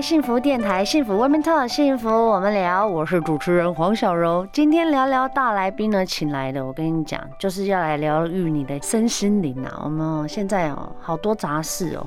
[0.00, 2.86] 幸福电台，幸福 We Meet，幸福我们聊。
[2.86, 4.46] 我是主持人黄小柔。
[4.50, 9.82] 今天聊聊大来宾呢，请来的，我跟你讲，就是要来疗愈你的身心灵啊。
[9.84, 12.06] 我们现在哦，好多杂事哦，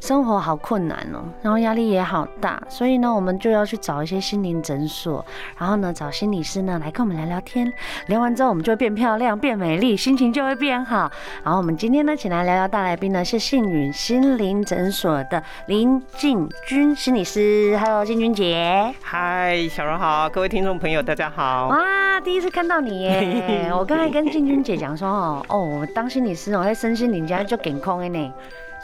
[0.00, 5.22] 生活好困难哦，然后压力也好大，所以呢，我们就要去找一些心灵诊所，
[5.58, 7.70] 然后呢，找心理师呢来跟我们聊聊天。
[8.06, 11.10] 聊完之后，我们就会变漂亮、变美丽，心情就会变好。
[11.42, 16.94] 然后我们今天呢，请来聊聊大来宾呢，是幸运心灵诊所的林静君。
[16.96, 21.68] 心理师，Hello，静君姐，嗨，小柔好，各位听众朋友，大家好。
[21.68, 23.70] 哇，第一次看到你耶！
[23.74, 28.32] 我刚才跟静君姐讲说，哦，哦，我当心理师，我在身心灵家就健康的呢。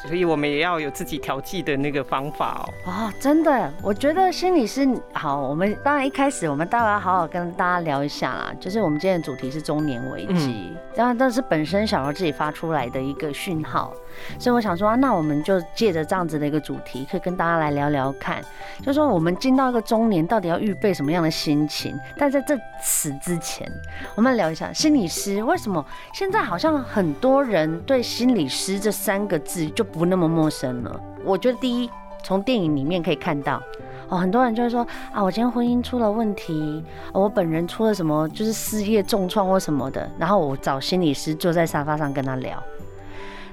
[0.03, 2.91] 所以我们也要有自己调剂的那个方法哦。
[2.91, 5.39] 哦，真的，我觉得心理师好。
[5.41, 8.51] 我们当然一开始，我们待会要好好跟大家聊一下啦。
[8.59, 13.93] 就是我们今天的主题是中年危机，当然这是本身小柔自己发出来的一个讯号。
[14.39, 18.43] 所以我想说啊，那我们就借着这样子的一个主题，可以跟大家来聊聊看，
[18.81, 21.99] 就是说我们进到一个中年，到底要预备什么样的心情？
[22.17, 23.71] 但在这此之前，
[24.15, 31.01] 我们聊一下心理师为什么现在好像很多人对心理师这三个字就不那么陌生了。
[31.25, 31.91] 我觉得第一，
[32.23, 33.63] 从电影里面可以看到，
[34.09, 42.63] 哦，很多人就会说啊，我今天婚姻出了问题，我本人出了什么，就是事业重创或什么的，然后我找心理师坐在沙发上跟他聊。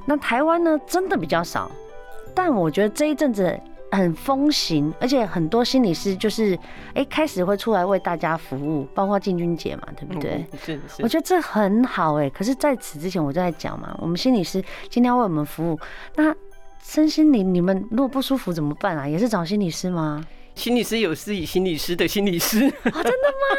[0.10, 1.70] 那台湾呢，真的比较少，
[2.34, 3.60] 但我觉得这一阵子
[3.92, 6.56] 很风行，而且很多心理师就是
[6.94, 10.46] 哎、欸、开始会出来为大家服务，包括静君姐嘛，对不对？
[10.64, 11.04] 是是。
[11.04, 15.80] 我觉得这很好哎、欸，可是在此之前我就在讲嘛，我们心理师今天要为我们服务，
[16.16, 16.34] 那
[16.82, 19.06] 身心灵你们如果不舒服怎么办啊？
[19.06, 20.24] 也是找心理师吗？
[20.58, 23.58] 心理师有自己心理师的心理师，哦，真的吗？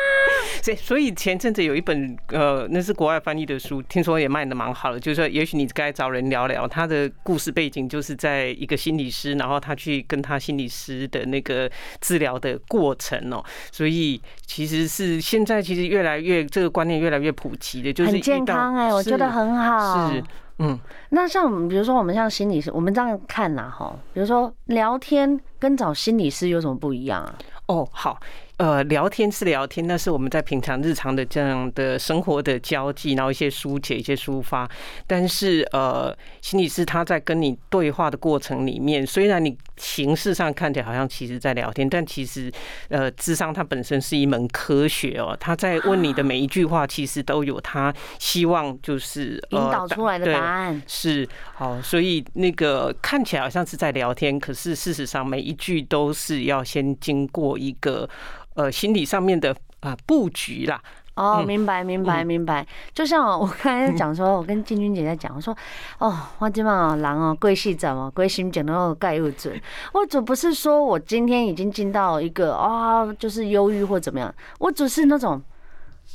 [0.61, 4.99] 所以，所以前阵子有一本呃，那是国外翻译的书，听说也卖的蛮好的。
[4.99, 13.43] 就是说，也许你该找人聊聊他的故事背景，就是在一个心理师，然后他去跟他心理师的那个治疗的过程哦。
[13.71, 20.11] 所以，其实是现在其实越来越这个观念越来越普及的，就是很健康哎，我觉得很好。
[20.12, 20.22] 是。
[20.59, 20.79] 嗯，
[21.11, 27.35] 那像比如说我们像心理师，我们这样看呐哈，比如说聊天跟找心理师有什么不一样啊？
[27.67, 28.19] 哦，好。
[28.59, 34.69] 呃，聊天是聊天，那是我们在平常日常的这样的生活的交际，然后一些疏解、一些抒发。
[35.07, 42.51] 但是，呃，心理师他在跟你对话的过程里面，虽然你形式上看起来好像其实在聊天，但其实，
[42.89, 45.37] 呃，智商它本身是一门科学哦。
[45.39, 50.83] 他在问你的每一句话，其实都有他希望就是引导出来的答案。
[50.85, 58.11] 是，好，所以那个看起来好像是在聊天，可是事实上每一句都是要先经过一个。
[58.59, 60.83] 呃，心理上面的啊布局啦。
[61.15, 62.67] 哦，明白，明白，明白。
[62.93, 65.57] 就像我刚才讲说，我跟静君姐在讲，我说，
[65.99, 69.61] 哦，我今晚哦，人哦，贵系怎么，贵心讲的盖又准。
[69.93, 75.41] 我只不是说我今天已经进到一个啊、哦，就是忧郁或怎么样，我只是那种，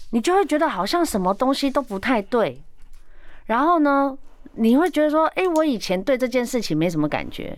[0.10, 2.62] 你就会觉得好像什么东西都不太对。
[3.46, 4.18] 然后呢，
[4.56, 7.58] 你会觉得说，哎，我以前对这件事情没什么感觉。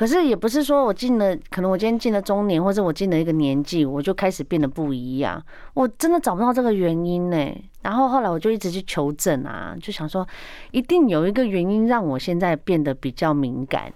[0.00, 5.44] 可是也不是说我进了，可能我今天进了中年，或者我进了一个年纪，我就开始变得不一样。
[5.74, 7.54] 我真的找不到这个原因呢。
[7.82, 10.26] 然后后来我就一直去求证啊，就想说，
[10.70, 13.92] 一定有一个原因让我现在变得比较敏感。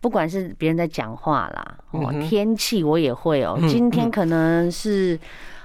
[0.00, 3.58] 不管是别人在讲话啦，哦，天气我也会哦。
[3.68, 5.18] 今天可能是，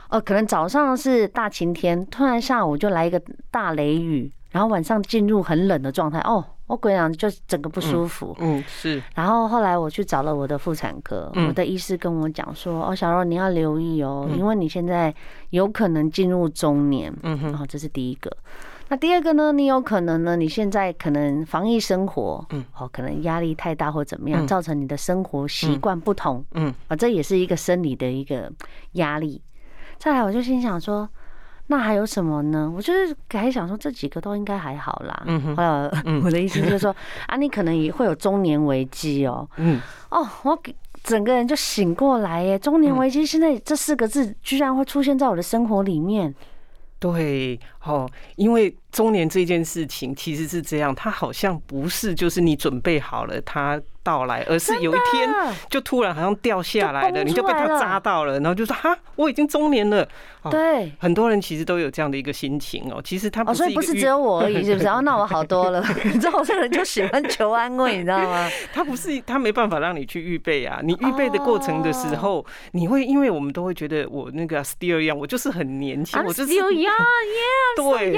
[0.09, 3.21] 呃，可能早上是大晴天，突然下午就来一个
[3.51, 6.43] 大雷雨，然后晚上进入很冷的状态哦。
[6.67, 9.01] 我鬼讲就整个不舒服，嗯，是。
[9.15, 15.13] 然后后来我去找了我的妇产科，我的医师跟我讲说，哦，小柔你要留意哦，因为你现在
[15.51, 18.29] 有可能进入中年，嗯哼，然后这是第一个。
[18.89, 28.51] 那第二个呢，你有可能呢，你现在可能防疫生活，嗯，哦，可能压力太大或怎么样，造成你的生活习惯不同，嗯，啊，这也是一个生理的一个
[28.93, 29.41] 压力。
[29.97, 31.09] 再来，我就心想说。
[31.67, 32.71] 那还有什么呢？
[32.73, 35.23] 我就是还想说这几个都应该还好啦。
[35.25, 35.55] 嗯哼。
[35.55, 35.91] 后来
[36.23, 36.95] 我的意思就是说
[37.27, 39.47] 啊，你可能也会有中年危机哦。
[39.57, 39.79] 嗯。
[40.09, 40.57] 哦，我
[41.03, 42.57] 整个人就醒过来耶！
[42.57, 46.33] 中年危机现在这四个字居然会出现在我的生活里面。
[46.99, 55.29] 对，哦，因为中年这件事情其实是这样，它好像不是就是你准备好了它到来，而是有一天
[55.69, 60.07] 就突然好像掉下来了，你就被它扎到了，然后就说哈，我已经中年了。
[60.49, 63.01] 对，很多人其实都有这样的一个心情哦。
[63.03, 64.87] 其实他不是，所以不是只有我而已，是不是？
[64.87, 65.83] 哦，那我好多了。
[66.05, 68.49] 你知道，有些人就喜欢求安慰，你知道吗？
[68.73, 70.79] 他不是，他没办法让你去预备啊。
[70.81, 76.93] 你预备的过程的时候，你会因为我们都会觉得我那个 still young，我就是很年轻，我就是 still young，
[77.75, 78.17] 对，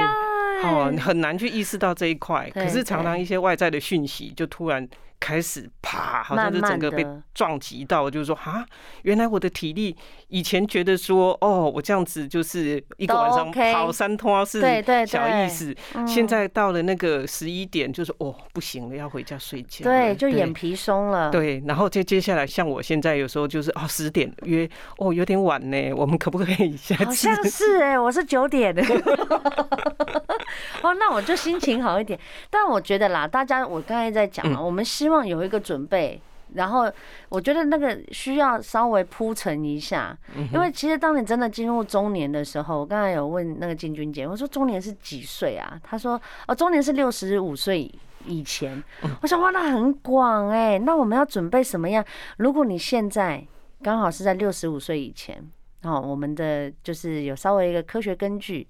[0.62, 2.50] 好，很难去意识到这一块。
[2.54, 4.88] 可是常常一些外在的讯息就突然。
[5.20, 8.66] 开始啪，好像是整个被撞击到，就是说啊，
[9.04, 9.96] 原来我的体力
[10.30, 14.62] 以前觉得说哦，我这样子就是一个晚上跑三趟是
[15.06, 15.76] 小意思，
[16.08, 19.84] 现在到了那个十一点，就是哦不行了，要回家睡觉。
[19.84, 21.30] 对，就眼皮松了。
[21.30, 27.04] 对，然后接接下来像我现在有时候就是哦十点约哦有点晚呢，我们可不可以下次？
[27.06, 28.82] 好像是哎，我是九点的。
[30.82, 32.18] 哦，那我就心情好一点。
[32.50, 36.22] 但我觉得啦，大家我刚才在讲嘛，我们希望有一个准备。
[36.56, 36.92] 然后
[37.30, 40.18] 我觉得那个需要稍微铺陈一下，
[40.52, 45.80] 因为其实当你真的进入中年的时候，我刚才有问那个静君姐，我说中年是几岁啊？
[45.84, 47.88] 她说哦，中年是六十五岁
[48.26, 48.84] 以前。
[49.22, 52.04] 我想哇，那很广哎，那我们要准备什么样？
[52.38, 53.46] 如果你现在
[53.84, 55.40] 刚好是在六十五岁以前，
[55.84, 58.68] 哦，我们的就是有稍微一个科学根据。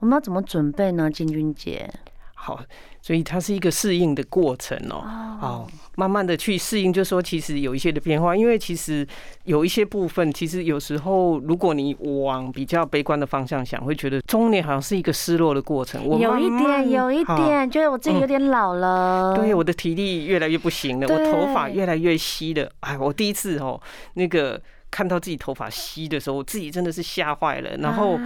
[0.00, 1.10] 我们要怎么准备呢？
[1.10, 1.88] 静君姐，
[2.44, 2.60] 好，
[3.00, 5.00] 所以它是一个适应的过程哦。
[5.40, 9.06] 好，慢慢的去适应，就是说其实有一些的变化，因为其实
[9.44, 16.04] 有一些部分，其实有时候如果你往比较悲观的方向想，会觉得中年好像是一个失落的过程。
[16.06, 19.34] 我有一点，有一点，觉得我自己有点老了。
[19.34, 22.70] 对，我的体力越来越不行了，我头发越来越稀了。
[22.80, 23.80] 哎，我第一次哦，
[24.12, 24.60] 那个。
[24.90, 27.76] 看到自己头发稀的时候，我自己真的是吓坏了。
[27.78, 28.16] 然后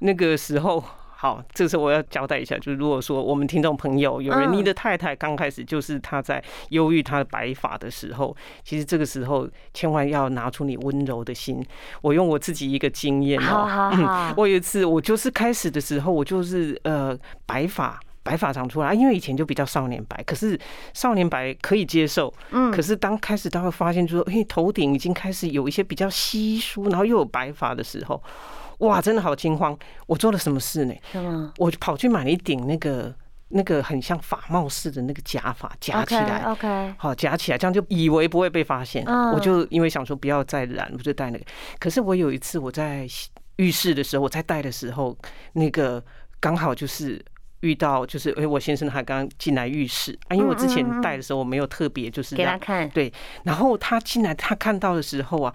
[0.00, 0.82] 那个时候，
[1.20, 11.60] 好，这时候我要交代一下，就是如果说我们听众朋友有人，你的太太刚开始就是她在忧郁她的白发的时候，其实这个时候千万要拿出你温柔的心。
[12.02, 17.98] 我用我自己一个经验哦，我有一次我就是开始的时候，我就是呃白发。
[18.20, 20.58] 白发长出来，因为以前就比较少年白，可是
[20.92, 28.22] 少年白可以接受，嗯，可是当开始他会发现，就说，哎，头顶已经开始有一些比较稀疏，然后又有白发的时候，
[28.78, 29.76] 哇，真的好惊慌！
[30.06, 30.94] 我做了什么事呢？
[31.14, 33.14] 嗯，我就跑去买了一顶那个
[33.48, 39.04] 那个很像发帽似的那个假发，夹起来，OK，好夹起来，这样就以为不会被发现。
[39.32, 41.44] 我就因为想说不要再染，我就戴那个。
[41.78, 43.06] 可是我有一次我在
[43.56, 45.16] 浴室的时候，我在戴的时候，
[45.52, 46.02] 那个
[46.40, 47.24] 刚好就是。
[47.62, 55.52] 遇到就是哎，我先生他刚进来浴室啊，因为我之前戴的时候我没有特别就是给他看，对，然后他进来他看到的时候啊，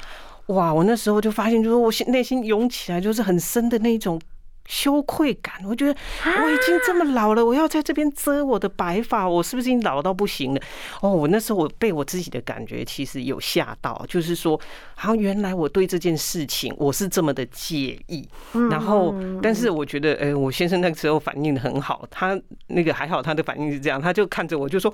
[0.48, 4.20] 哇，我那时候就发现就是我心内心涌起来就是很深的那种。
[4.66, 5.94] 羞愧感，我觉得
[6.24, 10.62] 我已经这么老了，我要在这边遮我的白发，我是不是已经老到不行了？
[11.02, 14.58] 哦，我那时候我被我自己的感觉其实有吓到，就是说，
[14.96, 18.26] 好像原来我对这件事情我是这么的介意。
[18.72, 24.94] 然后，但是我觉得，哎，我先生那个时候反应很好，他那个还好，他的反应是这样，他就看着我就说：“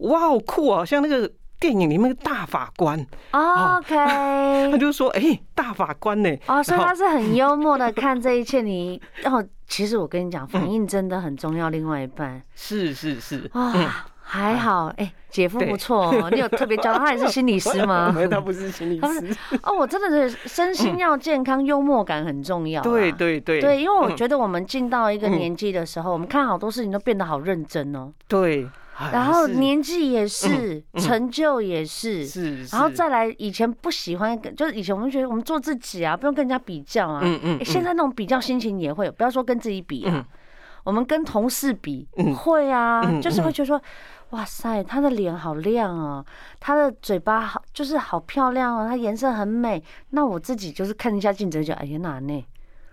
[0.00, 1.30] 哇，好酷啊，好像那个。”
[1.60, 2.98] 电影里面的大法官
[3.32, 3.94] ，OK，
[4.72, 8.62] 他就说：“哎，大法官呢？”哦，所以他是很幽默的看这一切。
[8.62, 11.68] 你 哦，其实我跟你讲，反应真的很重要。
[11.68, 16.30] 另外一半是是是啊，还好哎，姐夫不错哦。
[16.30, 18.10] 你有特别教他， 也是心理师吗？
[18.10, 19.36] 没有，他不是心理师。
[19.62, 22.80] 哦，我真的是身心要健康，幽默感很重要。
[22.80, 28.10] 对对对对，因为我觉得我们进到一个年纪的时候，我们看好多事情都变得好认真哦。
[28.26, 28.66] 对。
[29.12, 37.20] 然后年纪也是，成就也是，是，然后再来以前不喜欢，就是以前我们觉得我们做自己啊，不用跟人家比较啊。
[37.24, 37.64] 嗯嗯。
[37.64, 40.26] 现在那种比较心情也会有，不要说跟自己比啊，
[40.84, 43.80] 我们跟同事比会啊，就是会觉得说，
[44.30, 46.24] 哇塞，他的脸好亮哦，
[46.58, 49.82] 他的嘴巴好，就是好漂亮哦，他颜色很美。
[50.10, 52.46] 那我自己就是看一下镜子就，哎呀哪呢？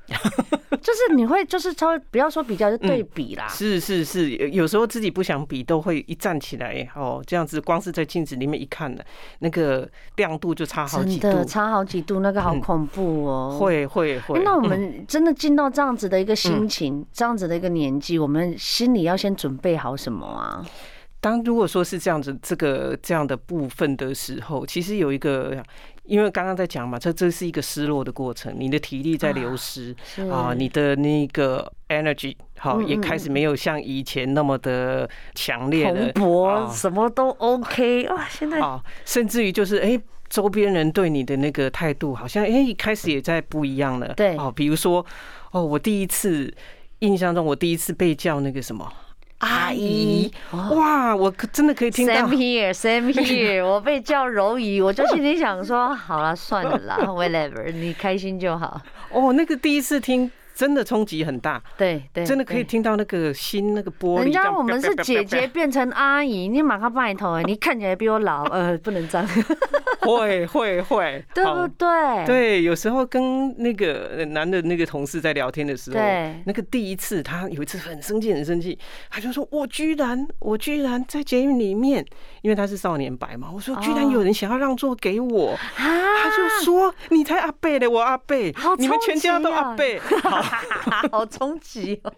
[0.80, 3.48] 就是你会就是稍微不要说比较，就对比啦。
[3.50, 9.04] 是是是，有时候自己不想比，都会一站起来哦，这样子光是在镜子里面一看呢，
[9.40, 13.58] 那个亮度就差好几度，差好几度，那个好恐怖哦。
[13.60, 14.42] 会会会。
[14.44, 20.64] 那我们真的进到这样子的一个心情，这样子的一个年纪，我们心里要先准备好什么啊？
[21.28, 25.64] 当如果说是这样子，这个这样的部分的时候，其实有一个。
[26.08, 29.94] 因为刚刚在讲嘛，这这是一个失落的过程，你的体力在流失
[30.32, 45.06] 啊，你的那个 energy 好也开始没有像以前那么的强烈了，蓬勃，什么都 OK 啊，现在啊，甚至于就是哎，周边人对你的那个态度好像哎一开始也在不一样了，对，哦，比如说
[45.52, 46.50] 哦，我第一次
[47.00, 48.90] 印象中我第一次被叫那个什么。
[49.39, 52.13] 阿姨，哇，我可真的可以听到。
[52.13, 53.63] Same here, same here。
[53.65, 58.82] 我被叫柔姨，我就心里想说，好了，算了啦， whatever，你开心就好。
[59.12, 60.32] 哦，那个第一次听。
[60.58, 64.24] 真的冲击很大，对对，真的可以听到那个心那个玻璃。
[64.24, 69.28] 人家我们是姐姐变成阿姨，你马上拜头哎， 你看起来比我老，呃， 不能这样。
[70.02, 72.26] 会会会， 对不对？
[72.26, 78.78] 对，有时候跟那个男的那个同事在聊天的时候，对，那个第一次他有一次很生气很生气，
[79.12, 82.04] 他就说：“我居然我居然在捷运里面，
[82.42, 90.42] 因为他是少年白嘛，我说居然有人想要让座给我，他就说你才阿贝嘞，我阿贝，你们全家都阿贝。”好
[91.30, 92.13] 冲击哦！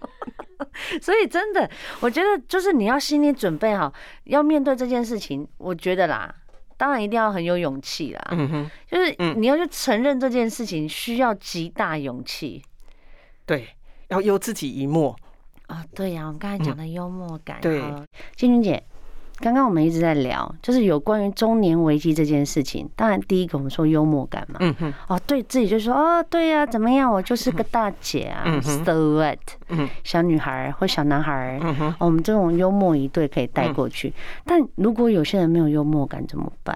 [1.01, 1.69] 所以真的，
[1.99, 3.93] 我觉得就是你要心里准备好，
[4.25, 5.47] 要面对这件事情。
[5.57, 6.33] 我觉得啦，
[6.77, 8.27] 当然一定要很有勇气啦。
[8.31, 12.63] 嗯哼，就是你要去承认这件事情，需要极大勇气。
[13.45, 13.67] 对，
[14.09, 15.15] 要忧自己一默
[15.67, 15.83] 啊！
[15.95, 17.59] 对呀，我们刚才讲的幽默感。
[17.61, 17.81] 对，
[18.35, 18.83] 金君姐。
[19.39, 22.89] 刚刚我们一直在聊，就是有关于中年危机这件事情。
[22.95, 27.11] 当然，第一个我们说幽默感嘛，嗯哼，哦，对自己就说，哦，对呀，怎么样？
[27.11, 29.39] 我就是个大姐啊，so what？
[30.03, 31.59] 小女孩或小男孩，
[31.99, 34.13] 我们这种幽默一对可以带过去。
[34.45, 36.75] 但如果有些人没有幽默感怎么办？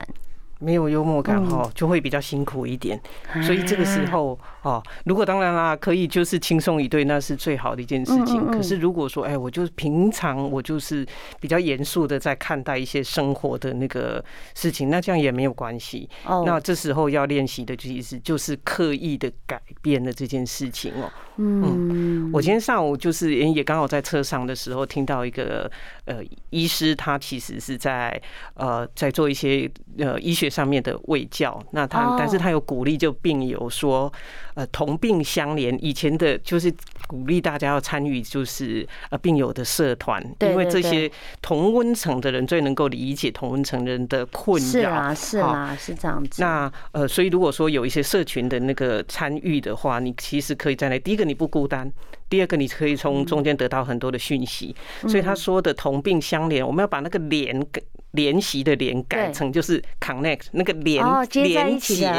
[0.64, 3.00] 没有幽默感哈，就会比较辛苦一点。
[3.42, 8.50] 所以这个时候哦，如果当然啦，可以就是轻松一对，那是最好的一件事情。
[8.50, 11.06] 可是如果说哎，我就是平常我就是
[11.42, 14.24] 比较严肃的在看待一些生活的那个
[14.56, 16.10] 事情，那这样也没有关系。
[16.46, 21.12] 那这时候要练习的其实就是刻意的改变了这件事情哦。
[21.36, 25.70] 嗯，我今天上午就是也刚好在车上的时候听到一个
[26.06, 28.22] 呃医师，他其实是在
[28.54, 30.53] 呃在做一些呃医学。
[30.54, 34.12] 上面的卫教，那他但是他有鼓励就病友说，
[34.54, 36.72] 呃同病相怜，以前的就是
[37.08, 44.70] 鼓励大家要参与，就是呃病友的社团，因为这些同温层的人最能够理解同温层人的困扰。
[44.70, 46.42] 是啊，是啊，是这样子。
[46.42, 51.92] 那呃，所以如果说有一些社群的那个参与的话，你其实可以在那，第一个你不孤单，
[52.30, 54.76] 第二个你可以从中间得到很多的讯息。
[55.08, 57.84] 所以他说的同病相怜，我们要把那个连给。
[58.14, 61.04] 联系的联改成就是 connect 那个连
[61.34, 62.12] 连接，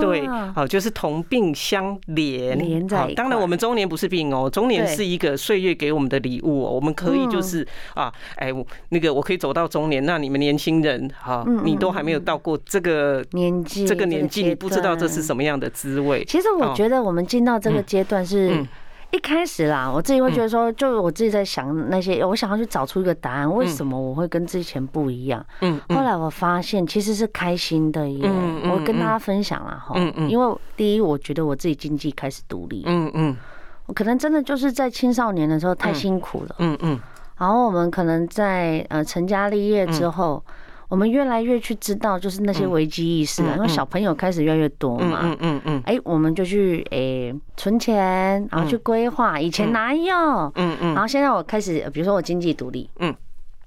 [0.00, 2.54] 对，好，就是同病相怜。
[2.56, 6.70] 连在当然我们中年不是病哦，中年是一个岁月给我们的礼物哦。
[6.70, 8.50] 我们可以就是啊，哎，
[8.88, 16.24] 那个我可以走到中年，那你们年轻人哈，你都还没有到过这个年纪，这个年纪你不知道这是什么样的滋味。
[16.24, 18.66] 其实我觉得我们进到这个阶段是。
[19.12, 25.44] 一开始啦，我自己会觉得说，就我自己在想那些，我想要去找出一个答案，为什么我会跟之前不一样？
[25.60, 28.26] 嗯，后来我发现其实是开心的耶。
[28.70, 29.94] 我跟大家分享了哈，
[30.28, 32.84] 因为第一，我觉得我自己经济开始独立。
[32.86, 33.36] 嗯嗯，
[33.84, 36.56] 我可能真的就是在青少年的时候太辛苦了。
[36.58, 36.98] 嗯嗯，
[37.36, 40.42] 然后我们可能在呃成家立业之后。
[40.92, 50.14] 我们越来越去知道，就是那些危机意识啊，因为小朋友开始越来越多嘛，嗯嗯嗯，哎，我们就去哎存钱，然后去规划，以前哪有，
[50.54, 53.14] 嗯嗯，然后现在我开始，比如说我经济独立，嗯。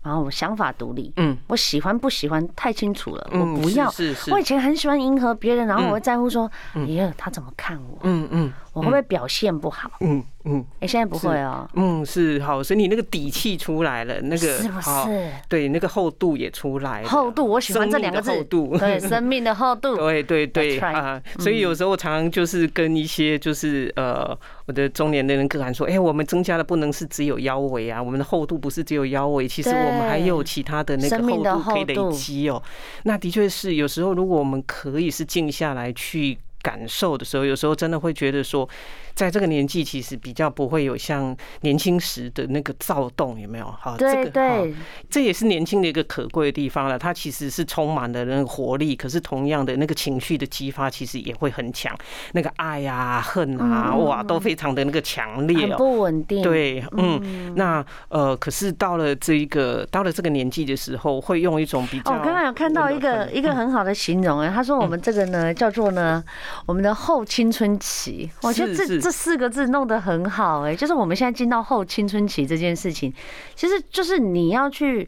[0.04, 3.90] 然后我想法独立，嗯，我喜欢不喜欢太清楚了，我不要。
[3.90, 4.30] 是是。
[4.32, 6.48] 我以前很喜欢迎合别人，然后我会在乎说，
[6.86, 7.98] 耶，他怎么看我？
[8.04, 9.90] 嗯嗯，我会不会表现不好？
[10.02, 10.64] 嗯嗯。
[10.80, 11.68] 哎，现在不会哦。
[11.74, 15.32] 嗯，是好，所以你那个底气出来了，那个是不是？
[15.50, 17.08] 对，那个厚度也出来了。
[17.08, 18.30] 厚度，我喜欢这两个字。
[18.30, 19.96] 厚度， 对，生命的厚度。
[20.06, 24.38] 对对对啊，所以有时候我常常就是跟一些就是呃。
[24.68, 32.60] 我的中年的人个案说：“哎，我们增加的不能是只有腰围啊，我们的厚度不是只有腰围，其实我们还有其他的那个厚度可以累积哦。
[33.04, 38.68] 那的确是，有时候如果我们可以是静下来去感受的时候，有时候真的会觉得说。”
[39.16, 43.66] 在这个年纪，其实比较不会有像年轻时的那个躁动，有没有？
[43.66, 44.76] 哈，这个对，
[45.10, 47.00] 这也是年轻的一个可贵的地方了。
[47.00, 51.96] 它其实是充满了那个活力，可是同样的那个情绪的激发，其实也会很强。
[52.34, 55.78] 那个爱啊、恨啊，哇，都非常的那个强烈哦。
[55.78, 56.44] 不稳定。
[56.44, 62.12] 对，嗯，那呃，可是到了这一个到了这个年纪的时候，会用一种比较……
[62.12, 66.22] 我刚刚有看到一个一个很好的形容哎，他说我们这个呢叫做呢
[66.66, 69.05] 我们的后青春期，我觉得这。
[69.06, 73.14] 这四个字弄得很好哎，就是我们现在进到后青春期这件事情，
[73.54, 75.08] 其实就是你要去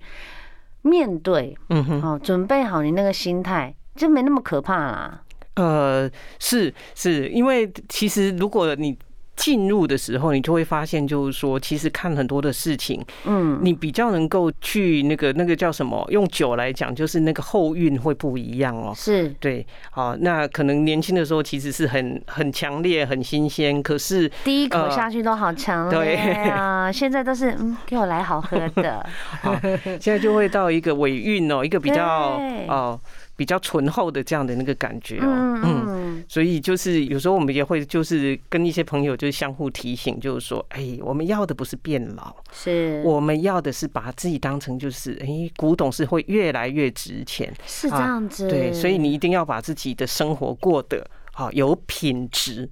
[0.84, 5.24] 面对，嗯哼，好，准备好你那个心态，就没那么可怕啦。
[5.56, 8.96] 呃，是是，因为其实如果你
[9.38, 16.06] 进入的时候，你就会发现，就是说，其实看很多的事情，嗯，你比较能够去那个那个叫什么？
[16.10, 18.91] 用酒来讲，就是那个后韵会不一样哦。
[18.96, 26.15] 是，对，好，那可能年轻的时候其实是很很强烈、很新鲜，可是第一口下去都好强烈
[26.50, 26.89] 啊！
[26.91, 29.06] 现在都是嗯，给我来好喝的。
[29.41, 29.56] 好，
[30.00, 33.00] 现在就会到一个尾韵哦，一个比较哦。
[33.38, 43.03] 比较醇厚的这样的那个感觉哦，嗯，所以就是有时候我们也会就是跟一些朋友就是相互提醒，就是说，哎，我们要的不是变老，是。
[43.06, 52.67] 我们要的是把自己当成就是，哎，古董是会越来越值钱，是这样子，对，所以你一定要把自己的生活过得好有品质。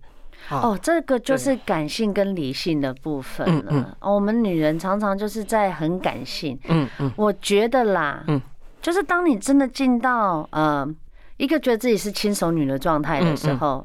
[0.49, 3.97] 哦，这个就是感性跟理性的部分了。
[4.01, 8.41] 我们女人常常就是在很感性，嗯嗯，我觉得啦，嗯。
[8.85, 10.87] 就是当你真的进到呃
[11.37, 13.83] 一个觉得自己是轻熟女的状态的时候，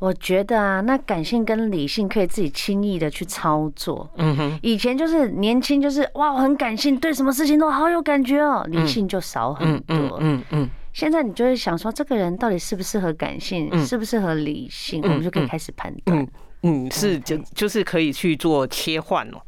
[0.00, 4.10] 我觉得啊，那感性跟理性可以自己轻易的去操作。
[4.16, 10.18] 嗯哼，以前就是年轻，就是哇，我很感性，对什么事情都好有感觉哦，理性就少很多。
[10.20, 16.26] 嗯嗯，现在你就会想说，这个人到底适不适合感性，适不适合理性，我们就可以开始判断。
[16.62, 19.42] 嗯，是就就是可以去做切换哦。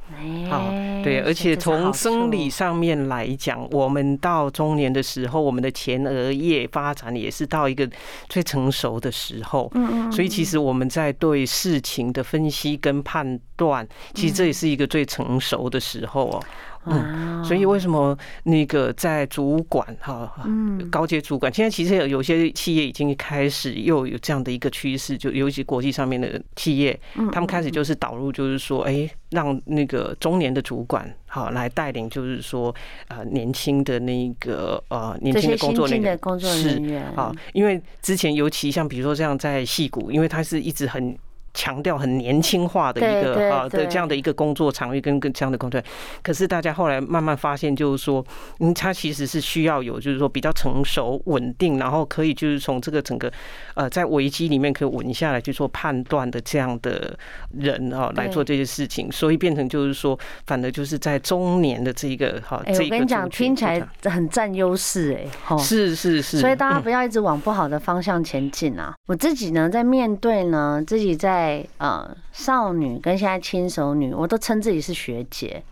[0.51, 0.69] 好，
[1.03, 7.89] 对，而且从生理上面来讲，我们到中年的时候，我们的前额叶发展也是到一个
[8.29, 9.71] 最成熟的时候。
[9.75, 10.13] 嗯嗯。
[10.13, 16.43] 所以其实我们在对事情的分析跟判断，其实这也是一个最成熟的时候哦。
[16.87, 26.99] 嗯，所以为什么那个在主管哈，嗯，高阶主管，现在其实有有些企业已经开始又有这样的一个趋势，就尤其国际上面的企业，
[27.33, 32.75] 他们开始就是导入，就是说，哎，让那个中年的主管哈来带领，就是说，
[33.09, 36.19] 呃，年轻的那个呃年轻的工作人员。
[36.41, 41.17] 是啊，因为之前尤其像比如说这样在戏谷，因为他是一直很。
[41.55, 45.81] 强调很年轻化的一个啊的这样的一个工作场域跟跟这样的工作，
[46.21, 48.25] 可是大家后来慢慢发现，就是说，
[48.59, 53.33] 嗯，他其实是需要有就是说比较成熟稳定，然后可以就是从这个整个
[53.75, 57.17] 呃在危机里面可以稳下来去做判断的这样的
[57.53, 65.17] 人啊来做这些事情，所以变成就是说，反而就是在中年的这一个哈，这个我跟你讲，听起来很占优势
[65.49, 68.93] 哎，是是是，所以大家不要一直往不好的方向前进啊。
[69.07, 71.44] 我自己呢，在面对呢，自己在。
[71.45, 75.63] 在呃，少女跟现在轻熟女，我都称自己是学姐。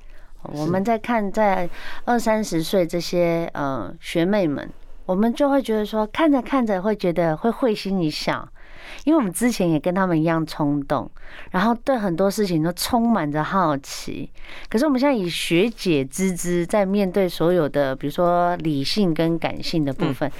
[0.42, 1.68] 我们在看在
[2.04, 4.68] 二三十岁这些呃学妹们，
[5.06, 8.46] 我们就会觉得说，看着看着会觉得会会心一笑，
[9.04, 11.10] 因为我们之前也跟他们一样冲动，
[11.52, 14.28] 然后对很多事情都充满着好奇。
[14.68, 20.30] 可是我们现在以学姐之姿在面对所有的，比如说理性跟感性的部分，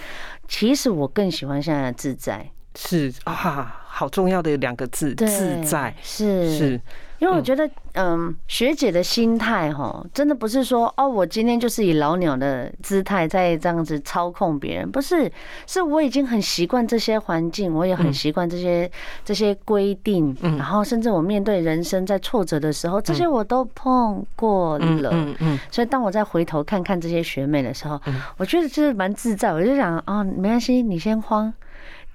[0.47, 2.51] 其实我更喜欢现在的自在。
[2.75, 3.79] 是啊。
[3.95, 5.95] 好重要的两个字，自在。
[6.03, 6.51] 是。
[6.57, 6.81] 是，
[7.19, 15.31] 因为我觉得，嗯，学姐的心态哈，真的不是说哦，我今天就是以老鸟的姿态在这样子操控别人，不是，
[15.67, 18.91] 是我已经很习惯这些环境，我也很习惯这些
[19.25, 28.01] 这些规定，然后甚至我面对人生在挫折的时候，这些我都碰过了，嗯嗯，所以当我再回头看看这些学妹的时候，
[28.39, 31.53] 我觉得就是蛮自在，我就想哦，没关系，你先慌。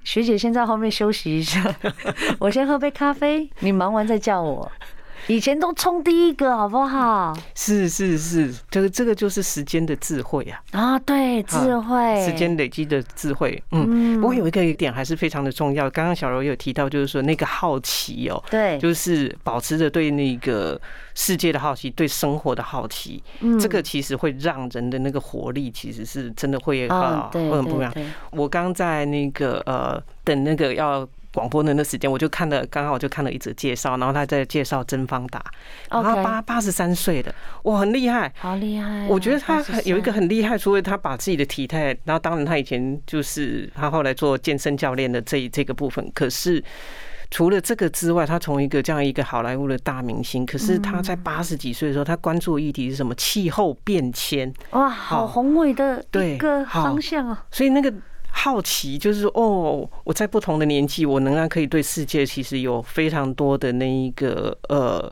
[0.08, 1.62] 学姐先在后面休息一下，
[2.40, 4.72] 我先喝杯咖啡，你忙完再叫我。
[5.26, 7.36] 以前都冲第一个，好不好？
[7.56, 10.62] 是是是，这个这个就是时间的智慧啊！
[10.72, 13.62] 啊，对，智慧，时间累积的智慧。
[13.72, 15.90] 嗯，不过有一个点还是非常的重要。
[15.90, 20.80] 刚刚小柔有提到，就是说那个好奇哦，对，就是保持着对那个
[21.16, 23.22] 世界的好奇，对生活的好奇。
[23.42, 27.94] 嗯，这个其实会让人的那个活力，其实是真的会啊，会很不一样。
[28.32, 31.08] 我刚在那个呃，等那个要。
[31.38, 35.40] 广播的那时间，我就看了，刚好我就看了一则介绍，然后他在介绍曾方达，
[35.92, 37.32] 然后他八八十三岁的，
[37.66, 39.06] 哇，很厉害，好厉害！
[39.08, 46.64] 我觉得他有一个很厉害，除了他把自己的体态，然后当然他以前就是他后来做健身教练的这这个部分，可是
[47.30, 53.14] 除了这个之外，他从一个这样一个好莱坞的大明星，可是他在八十几岁的时候，他关注的议题是什么？
[53.14, 57.46] 气候变迁，哇，好宏伟的一个方向啊！
[57.52, 57.94] 所以那个。
[58.38, 65.12] 好奇就是哦，我在不同的年纪，我仍然可以对世界其实有非常多的那一个呃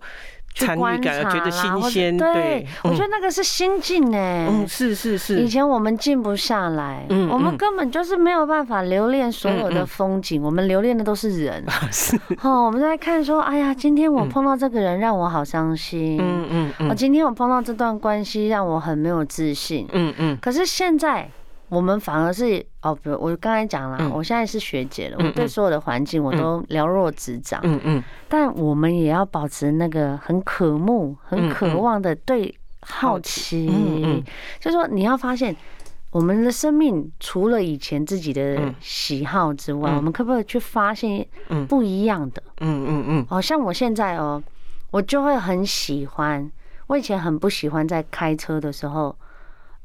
[0.53, 2.15] 参与感，觉得新鲜。
[2.15, 5.41] 对，我觉得那个是心境哎，嗯，是是是。
[5.41, 11.65] 以前我们静不下来，嗯，我们根本就是没有办法留恋所有的风景，我们留恋的都是人。
[11.91, 20.37] 是哦，我们在看说，哎呀，今天我碰到这个人让我好伤心，嗯嗯，我今天我碰到这段关系让我很没有自信，嗯嗯。
[20.39, 21.27] 可是现在。
[21.67, 27.59] 我们反而是哦，比如我刚才讲了，我现在是学姐了，我对所有的环境我都了若指掌。
[27.63, 28.03] 嗯嗯。
[28.29, 33.67] 但我们也要保持那个很渴慕、很渴望的对好奇。
[33.67, 34.23] 嗯。
[34.59, 35.55] 就是说，你要发现
[36.11, 41.25] 我们的生命除了以前自己的喜好之外，我们可不可以去发现
[41.67, 42.43] 不一样的？
[42.61, 43.25] 嗯嗯嗯。
[43.29, 44.41] 哦，像我现在哦，
[44.91, 46.51] 我就会很喜欢。
[46.87, 49.15] 我以前很不喜欢在开车的时候。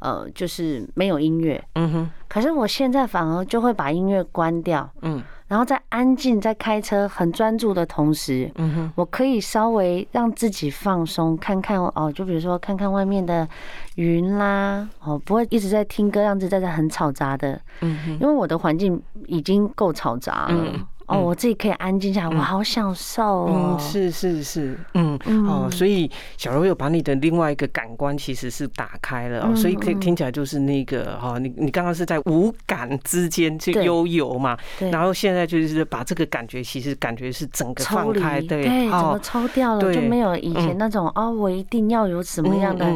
[0.01, 2.11] 呃，就是没有音乐，嗯哼。
[2.29, 13.49] 可是我现在反而就会把音乐关掉，嗯，然后在安静在开车很专注的同时，嗯哼，我可以稍微让自己放松，看看哦，就比如说看看外面的
[13.97, 20.65] 云啦，哦，不会一直在听歌，让自己在这很吵杂的，嗯哼，因为我的环境已经够吵杂了。
[20.73, 23.77] 嗯哦，我自己可以安静下来，我好享受哦。
[23.77, 25.19] 嗯，是是是，嗯，
[25.49, 42.87] 哦，所以小柔有把你的另外一个感官其实是打开了哦，所以可以听起来就是那个哈，你你刚刚是在五感之间去悠游嘛，然后现在就是把这个感觉，其实感觉是整个放开，对，对，怎么抽掉了，就没有以前那种哦，我一定要有什么样的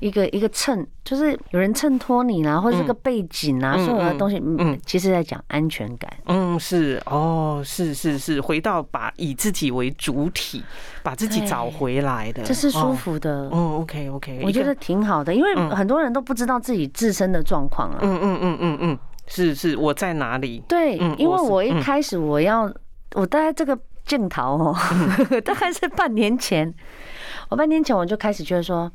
[0.00, 7.40] 一个一个衬，就是有人衬托你啦，或者这个背景啊，所有的东西，嗯，其实在讲安全感，嗯，是哦。
[7.42, 10.62] 哦，是是是，回到把以自己为主体，
[11.02, 13.48] 把自己找回来的，这是舒服的。
[13.52, 17.98] 嗯，OK OK，我觉得挺好的，因为很多人都不知道自己自身的状况啊。
[18.02, 20.62] 嗯嗯嗯嗯嗯，是是，我在哪里？
[20.68, 22.72] 对，因为我一开始我要，
[23.14, 24.76] 我大概这个镜头哦，
[25.44, 26.72] 大概是半年前，
[27.48, 28.90] 我半年前我就开始觉得说。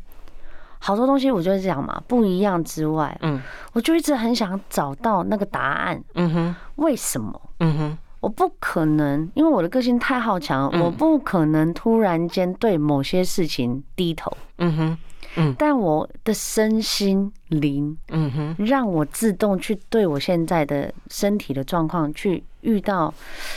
[0.79, 3.41] 好多东西我就是这样嘛，不一样之外，嗯，
[3.73, 7.41] 我就一直很想找到那个答案，嗯哼，为什么？
[7.61, 7.97] 嗯哼，
[8.27, 14.97] 我不可能，因为我的个性太好强，我不可能突然间对某些事情低头，嗯哼，
[15.37, 23.13] 嗯，但我的身心灵，嗯哼，让我自动去对我现在的身体的状况去遇到，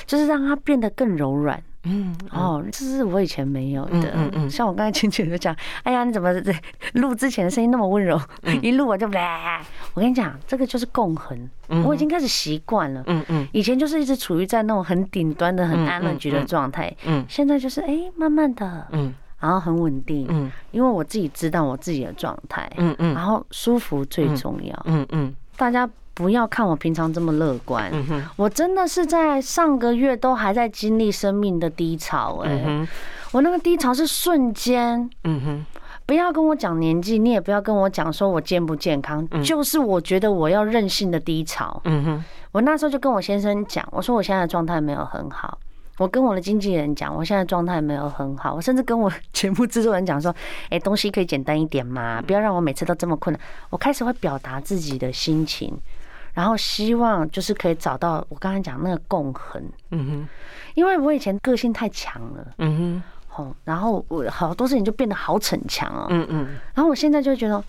[0.06, 1.60] 就是让它变得更柔软。
[1.84, 4.10] 嗯，哦，这是我以前没有的。
[4.14, 6.30] 嗯嗯，像我刚才浅浅的讲，哎呀，你怎么
[6.94, 8.20] 录之前的声音那么温柔？
[8.60, 9.06] 一录我就，
[9.94, 11.48] 我跟你讲，这个就是共恒。
[11.84, 13.02] 我已经开始习惯了。
[13.06, 16.94] 嗯嗯，以前就是一直处于在那种很顶端的、很安乐局的状态。
[17.06, 20.26] 嗯，现在就是哎，慢慢的，嗯，然后很稳定。
[20.28, 22.70] 嗯，因为我自己知道我自己的状态。
[22.76, 24.82] 嗯嗯，然后舒服最重要。
[24.84, 25.88] 嗯嗯，大家。
[26.20, 27.90] 不要看我平常这么乐观，
[28.36, 32.86] 我真的是在上个月都还在经历生命的低潮哎，
[33.32, 35.66] 我那个低潮是瞬间，嗯哼，
[36.04, 45.58] 不要跟我讲年纪，你也不要跟我讲说我健不健康，就是我觉得我要任性的低潮，嗯哼，我那时候就跟我先生讲，我说我现在的状态没有很好。
[45.98, 48.54] 我跟我的经纪人讲，我现在状态没有很好。
[48.54, 50.34] 我甚至跟我节目制作人讲说
[50.70, 55.78] ：“哎，东西可以简单一点嘛，不要让我每次都这么困难。”我开始会表达自己的心情，
[56.34, 59.62] 然后希望就是可以找到我刚才讲那个共恒。
[59.90, 60.28] 嗯哼，
[60.74, 62.46] 因为我以前个性太强了。
[62.58, 66.06] 嗯哼，好，然后我好多事情就变得好逞强哦。
[66.10, 67.62] 嗯嗯，然后我现在就觉得。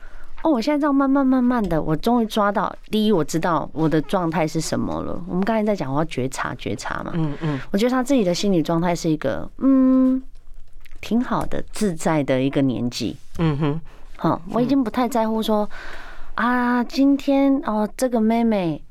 [0.43, 2.76] 哦，我现在这样慢慢慢慢的，我终于抓到。
[2.89, 5.24] 第一，我知道我的状态是什么了。
[5.28, 7.12] 我们刚才在讲，我要觉察觉察嘛。
[7.13, 7.60] 嗯嗯。
[7.69, 10.19] 我觉得他自己的心理状态是一个，嗯，
[11.00, 13.15] 挺好的、自在的一个年纪。
[13.38, 13.82] 嗯哼。
[14.17, 15.69] 好，我已经不太在乎说，
[16.36, 18.84] 啊，今天哦，这个妹妹。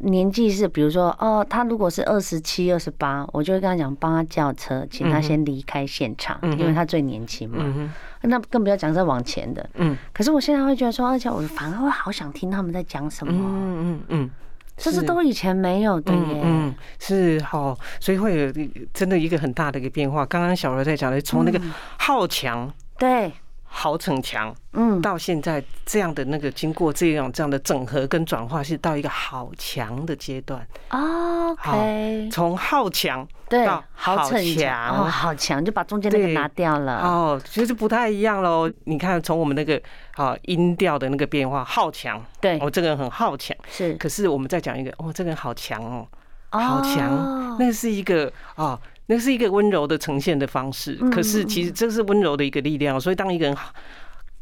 [0.00, 7.90] 年纪是，比如说，哦，她如果是二十七、二十八，我就会跟她讲，帮她叫车，请她先离开现场，因为她最年轻嘛。
[8.22, 9.68] 那更不要讲再往前的。
[9.74, 9.96] 嗯。
[10.12, 13.32] 可是我现在会觉得说，而且我反而会好想听他们在讲什么。
[13.32, 14.30] 嗯嗯嗯。
[14.76, 16.42] 这是都以前没有的耶。
[16.44, 16.72] 嗯。
[17.00, 18.52] 是好，所以会有
[18.94, 20.24] 真的一个很大的一个变化。
[20.24, 21.60] 刚刚小柔在讲的，从那个
[21.98, 22.72] 好强。
[22.96, 23.32] 对。
[23.70, 30.66] 好逞强，嗯，到现在这样的那个经过这样这样的整合跟转化，是到一个好强的阶段。
[30.88, 37.00] OK，从好强到好逞强，哦，好强就把中间那个拿掉了。
[37.00, 38.68] 哦，其实不太一样喽。
[38.84, 39.80] 你看，从我们那个
[40.16, 43.94] 啊音调的那个变化，好强，对，我这个人很好强，是。
[43.94, 46.08] 可是我们再讲一个，哦，这个人好强哦，
[46.50, 48.80] 好强，那是一个啊。
[49.08, 53.54] 那是一个温柔的呈现的方式，可是其实这是温柔的一个力量，所以当一个人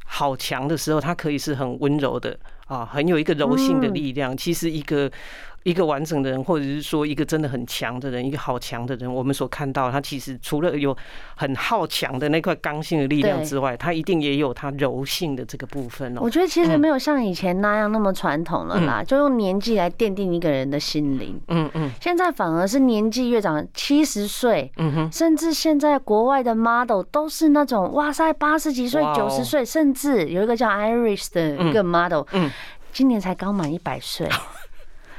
[0.04, 4.36] 好强的时候，他可以是很温柔的啊，很有一个柔性的力量。
[4.36, 5.10] 其实一个。
[5.66, 10.96] 一个完整的人，或者是说一个真的很强的人，一个好强的人，我们所看到他其实除了有
[11.34, 16.20] 很好强的那块刚性的力量之外，他一定也有他柔性的这个部分哦。
[16.22, 21.40] 我觉得其实没有像以前那样那么传统了啦，就用年纪来奠定一个人的心灵。
[21.48, 21.90] 嗯嗯。
[22.00, 32.48] 现在反而是年纪越长，七十岁，嗯哼，甚至现在国外的 model 都是那种哇塞，八十几岁、九十岁，甚至有一个叫 Iris 的一个 model，嗯。
[32.92, 34.26] 今年才刚满一百岁。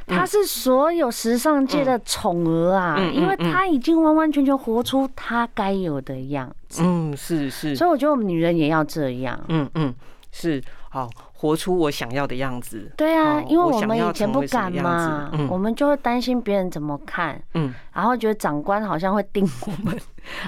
[0.07, 6.81] 他是所有时尚界的宠儿啊，因为他已经完完全全活出他该有的样子。
[6.83, 7.75] 嗯，是是。
[7.75, 9.39] 所以我觉得我们女人也要这样。
[9.49, 9.93] 嗯嗯，
[10.31, 10.63] 是
[11.05, 11.09] 好。
[11.39, 12.91] 活出我想要的样子。
[12.97, 19.95] 对啊，因为我们以前不敢嘛，我们就会担心别人怎么看，嗯，然后觉得长官好像会盯我们，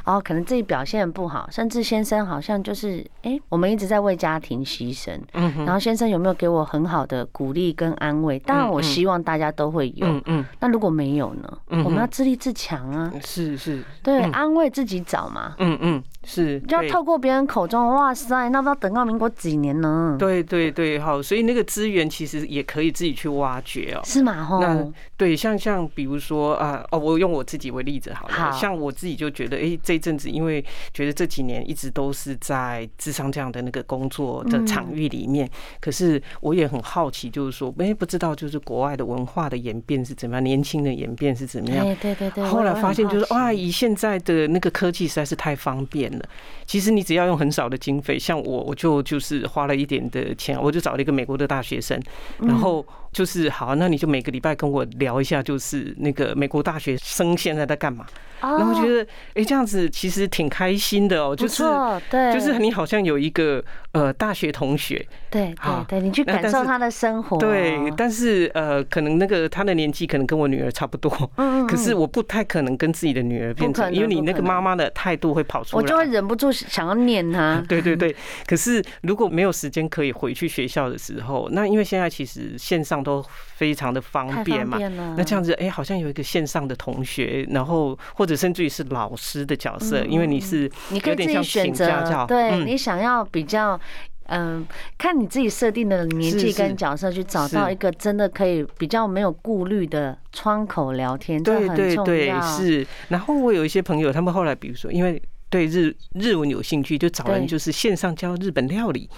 [0.04, 8.40] 然后可能自己表现不好，甚至先生好像就是，哎，我们一直在为家庭牺牲，嗯，然后先生有没有给我很好的鼓励跟安慰？
[8.40, 10.46] 当然，我希望大家都会有，嗯嗯。
[10.60, 11.58] 那如果没有呢？
[11.86, 20.16] 我们要自立自强啊，是是，对，安慰自己找嘛，嗯嗯，是，就要透过别人口中，哇塞，那不知道等到民国几年呢？
[20.18, 20.70] 对对。
[20.80, 24.02] 对，好，所以那个资源其实也可以自己去挖掘哦。
[24.06, 24.48] 是吗？
[24.62, 28.34] 那对，像像比如说啊，哦，我用我自己为例子好了。
[28.34, 35.50] 好，像我自己就觉得，哎，这阵子因为觉得这几年一直都是在智商这样的那个工作的场域里面，
[35.82, 41.84] 可是我也很好奇，就是说，哎，不知道就是国外的文化的演变是怎么样，年轻的演变是怎么样？
[41.86, 42.46] 对对对对。
[42.46, 46.26] 后来发现就是哇，以现在的那个科技实在是太方便了。
[46.66, 52.02] 其实你只要用很少的经费，像我，我就就是花了一点的钱，我就找了一个美国的大学生，
[52.40, 52.86] 然后。
[53.12, 58.06] 就是好，那你就每个礼拜跟我聊一下，就是那个美国大学生现在在干嘛？
[58.42, 61.36] 然后觉得哎，这样子其实挺开心的哦。
[61.36, 61.62] 就是
[62.10, 67.38] 对，就是你好像有一个呃大学同学，对对对，你去感受他的生活。
[67.38, 77.62] 对，但是呃，可能那个他的年纪可能跟我女儿差不多，嗯，可是我不太可能跟自己的女儿变成，因为你那个妈妈的态度会跑出来，我就会忍不住想要念他。
[77.68, 78.16] 对对对，
[78.48, 82.99] 可是如果没有时间可以回去学校的时候，那因为现在其实线上。
[83.04, 83.24] 都
[83.56, 84.78] 非常的方便嘛，
[85.18, 93.80] 那这样子，哎，好像有一个线上的同学，然后或者甚至于是老师的角色，因为你是有点像请家教，对你想要比较，
[94.28, 94.66] 嗯，
[94.98, 102.86] 看你自己设定的年纪跟角色，去找到一个真的可以比较没有顾虑的窗口聊天，对对对，是。
[103.10, 109.10] 然后我有一些朋友，他们后来比如说因为对日日文有兴趣，就找人就是线上教日本料理。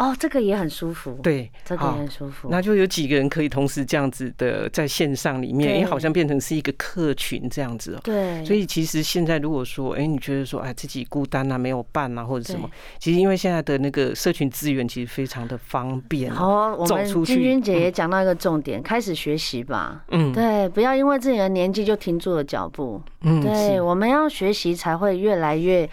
[0.00, 1.12] 哦，这个也很舒服。
[1.22, 2.48] 对，这个也很舒服。
[2.50, 8.00] 那就有几个人可以同时这样子的在线上里面，也好像变成是一个客群这样子哦。
[8.02, 8.42] 对。
[8.42, 12.66] 所以其实现在如果说，哎，你觉得说，哎，自己孤单啊，没有伴啊，或者什么，
[12.98, 16.32] 其实因为现在的那个社群资源其实非常的方便。
[16.32, 20.02] 好，我们君君姐也讲到一个重点，开始学习吧。
[20.12, 20.32] 嗯。
[20.32, 23.02] 对，不要因为自己的年纪就停住了脚步。
[23.20, 23.42] 嗯。
[23.42, 25.86] 对，我们要学习才会越来越，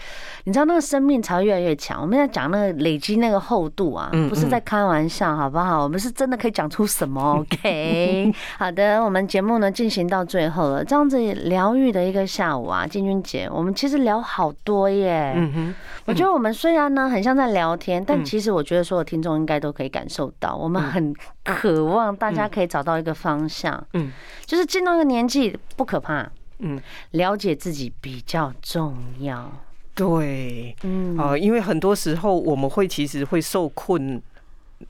[0.45, 2.01] 你知道那个生命才会越来越强。
[2.01, 3.96] 我们要讲那个累积那个厚度。
[4.29, 5.83] 不是在开玩笑，好不好？
[5.83, 7.21] 我们是真的可以讲出什么？
[7.39, 15.33] OK，好的，我们节目呢进行到最后了，这样子疗愈的一个下午啊，静君姐，我们其实聊好多耶。
[15.35, 23.85] 嗯哼，我觉得我们虽然呢很像在聊天，但其实我觉得所有听众应该都可以感受到，我们很渴望大家可以找到一个方向。
[23.93, 24.11] 嗯，
[24.45, 26.29] 就是进到一个年纪不可怕，
[26.59, 26.79] 嗯，
[27.11, 29.51] 了解自己比较重要。
[29.97, 34.21] 对，嗯啊，因为很多时候我们会其实会受困，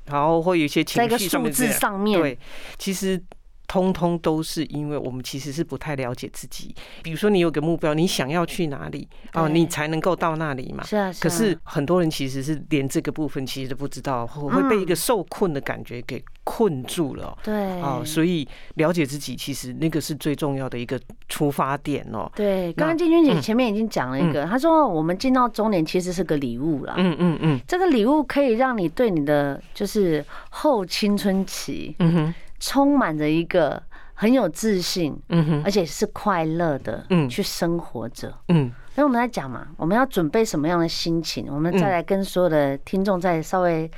[0.06, 2.38] 然后会有一些情绪上面，上面对，
[2.78, 3.20] 其实。
[3.68, 6.74] 通通都是因为我们其实是不太了解自己。
[7.04, 10.84] 比如说，你有个目标，你想要去哪里哦，你才能够到那里嘛。
[10.86, 11.12] 是啊。
[11.20, 17.38] 可是很多人其实是连这个部分其实都不知道，会被一个受困的感觉给困住了。
[17.44, 17.82] 对。
[17.82, 22.32] 哦，所以了解自己其实那个是最重要的一个出发点哦。
[22.36, 22.72] 对。
[22.74, 26.94] 刚刚建军姐前面已经讲了一个，她说我们进到中年其实是个礼物啦。
[26.98, 27.60] 嗯嗯嗯。
[27.68, 32.34] 这个礼物可以让你对你的就是后青春期，嗯哼。
[32.60, 33.82] 充满着一个
[34.14, 38.72] 很有自信，嗯哼，而且是快乐的，嗯，去生活着，嗯。
[38.94, 41.46] 所以我们来讲嘛，我们要准备什么样的心情？
[41.54, 43.90] 我们再来跟所有的听众再稍微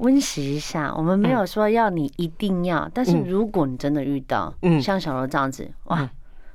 [0.00, 0.92] 温习一下。
[0.94, 6.10] 我们没有说要你一定要，但是如果你真的遇到，嗯，像小罗这样子，哇，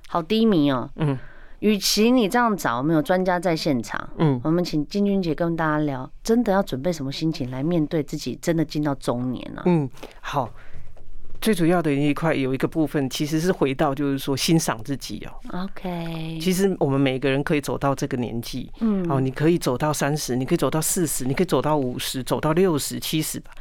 [0.07, 1.17] 好低迷哦，嗯。
[1.61, 9.63] 与其你这样找，我们有专家在现场，嗯，我们请金君姐跟大家聊，真的要准备什么心情来面对自己真的进到中年了？
[9.65, 9.89] 嗯，
[10.21, 10.47] 好。
[11.41, 15.63] 最主要的一块有一个部分，其实是回到就是说欣赏自己哦。
[15.63, 23.51] OK，其实我们每个人可以走到这个年纪，嗯，哦，你可以走到三十，你可以走到四十，你可以走到五十，走到六十、七十吧。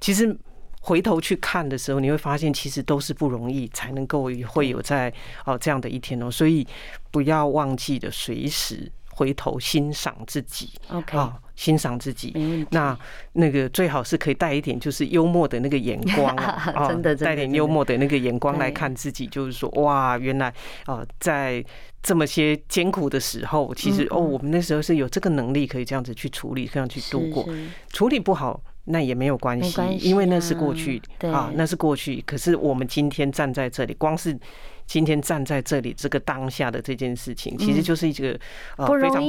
[0.00, 0.36] 其实
[0.80, 5.12] 回头去看的时候，你会发现其实都是不容易才能够会有在
[5.44, 6.30] 哦这样的一天哦。
[6.30, 6.66] 所以
[7.10, 10.70] 不要忘记的随时回头欣赏自己。
[10.88, 11.18] OK。
[11.56, 12.98] 欣赏自己，那
[13.34, 20.52] 那个最好是可以带一点就是幽默的那个眼光啊， 真的带点幽默的那个眼光来看自己，就是说哇，原来
[20.86, 21.64] 啊，在
[22.02, 27.48] 这么些艰苦的时候，其实哦，我们那时候是有这个能力可以这样子去处理，这样去度过。
[27.90, 31.00] 处理不好，那也没有关系，因为那是过去
[31.32, 32.22] 啊，那是过去。
[32.26, 34.38] 可是我们今天站在这里，光是。
[34.86, 38.38] 今天站在这里，这个当下的这件事情，其实就是一个
[38.76, 39.22] 呃非常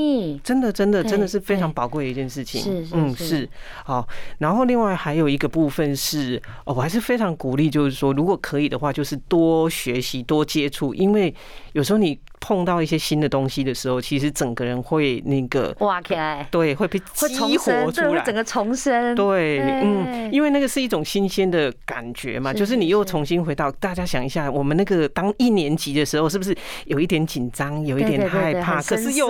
[0.44, 2.86] 真的真的真的是非常宝贵的一件事情。
[2.92, 3.50] 嗯是
[3.86, 4.06] 好。
[4.40, 11.34] 然后另外还有一个部分是，哦，我还是非常鼓励，就是说如果可以的话，就是多学习多接触，因为
[11.72, 12.20] 有时候你。
[12.46, 19.16] 碰到一些新的东西的时候，其实整个人会那个哇起来，对，会被激活出来，整个重生。
[19.16, 23.72] 对，嗯，因为那个是一种新鲜的感觉嘛，就是你又重新回到。
[23.72, 26.56] 大家想一下，我们那个当一年级的时候，是不是
[26.86, 29.28] 有一点紧张，有一点害怕，可是又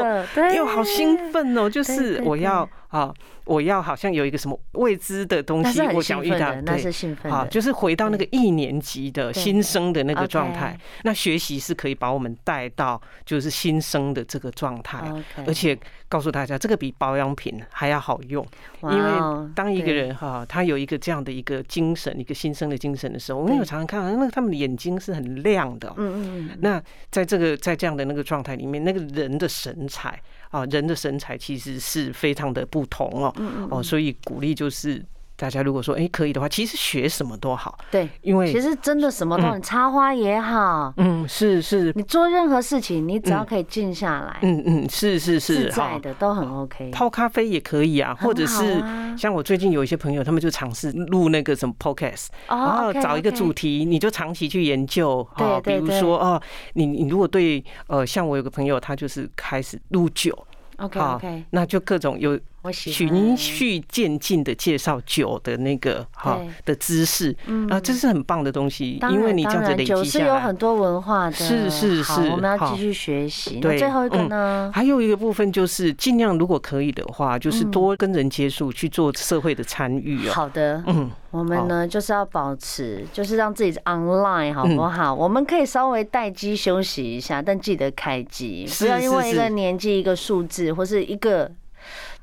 [0.53, 2.69] 又好兴奋哦，就是我要。
[2.95, 10.79] 啊，我要好像有一个什么未知的东西，我想遇到，那是兴奋的，好，就是回到那个一年级的新生的那个状态。
[11.03, 15.11] 那学习是可以把我们带到就是新生的这个状态，
[15.45, 18.45] 而且告诉大家，这个比保养品还要好用。
[18.83, 25.93] 因为当一个人哈，他有一个这样的一个精神，一个新生的精神的时候，我们有常常看到，那个他们的眼睛是很亮的。
[25.97, 26.57] 嗯嗯嗯。
[26.61, 30.21] 那在这个在这样的那个状态里面，那个人的神采。
[30.51, 33.33] 啊，人的神采其实是非常的不同哦，
[33.69, 35.03] 哦，所以鼓励就是
[35.37, 48.81] 大家如果说哎可以的话，其实学什么都好，对，因为其实真的什么都好，插花也好，嗯，是是，你做任何事情，你只要可以静下来，嗯嗯，是是是，自在的都很 OK，泡咖啡也可以啊，或者是
[49.17, 56.41] 像我最近有一些朋友，他们就尝试录那个什么 Podcast，然后找一个主题，你就长期去研究，哈，比如说哦，
[56.73, 60.37] 你你如果对呃，像我有个朋友，他就是开始录酒。
[60.77, 62.37] OK OK，那就各种有
[62.71, 67.35] 循序渐进的介绍酒的那个哈的知识，
[67.69, 73.59] 啊，这是很棒的东西，因为你这样子累积下来，酒是有很多文化的，是是是，我们要继续学习。
[73.59, 80.27] 对，最后一个呢，还有一个部分就是尽量如果可以的话，就是多跟人接触，去做社会的参与。
[80.29, 85.13] 好的，嗯，我们呢就是要保持，就是让自己 online 好不好？
[85.13, 91.51] 我们可以稍微待机休息一下，但记得开机，不要因为一个年纪、一个数字或是一个。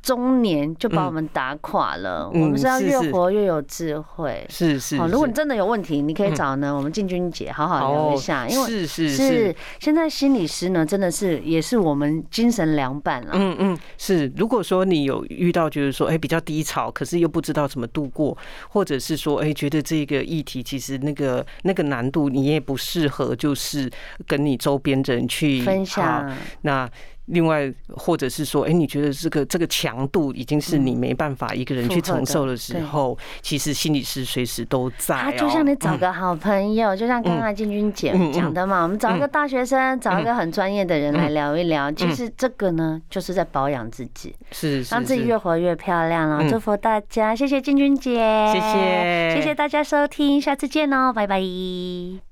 [0.03, 2.29] 中年就把我们打垮了。
[2.29, 4.44] 我们是要越活越有智慧。
[4.51, 4.98] 是是。
[4.98, 8.48] 好，如果你真的有问题，你可以找呢我们静君姐好好聊一下。
[8.48, 9.57] 因为是是是。
[9.79, 13.31] 现在心理师呢，真的是也是我们精神良伴了。
[13.35, 14.31] 嗯嗯，是。
[14.37, 18.37] 如果说你有遇到就是说，哎，比较低潮，可是又不知道怎么度过，
[18.70, 23.88] 或者是说，哎，觉得这个议题其实那个那个难度，你也不适合，就是
[24.27, 26.29] 跟你周边的人去分享。
[26.62, 26.90] 那。
[27.26, 35.16] 另外，或者是说，哎，你觉得这个这个强度已经是你没办法一个人去承受的时候，其实心理师随时都在。
[35.16, 41.90] 他就像你找个好朋友，就像刚才静君姐讲的嘛，我们找一个大学生，找一个很专业的人来聊一聊。
[41.92, 46.50] 其实这个呢，就是在保养自己，是让自己越活越漂亮了。
[46.50, 48.18] 祝福大家，谢谢静君姐，
[48.52, 52.31] 谢谢，谢谢大家收听，下次见哦，拜拜。